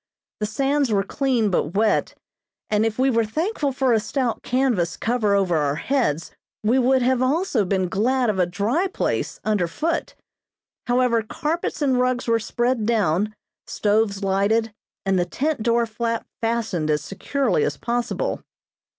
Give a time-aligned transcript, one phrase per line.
[0.39, 2.15] The sands were clean but wet,
[2.71, 6.31] and if we were thankful for a stout canvas cover over our heads
[6.63, 10.15] we would have also been glad of a dry place under foot.
[10.87, 13.35] However, carpets and rugs were spread down,
[13.67, 14.73] stoves lighted,
[15.05, 18.41] and the tent door flap fastened as securely as possible.